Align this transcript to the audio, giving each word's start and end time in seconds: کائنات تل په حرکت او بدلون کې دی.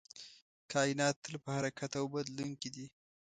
کائنات 0.71 1.15
تل 1.23 1.35
په 1.43 1.49
حرکت 1.57 1.91
او 1.99 2.05
بدلون 2.15 2.51
کې 2.61 2.69
دی. 2.75 2.85